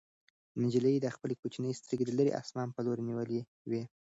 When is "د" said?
2.05-2.11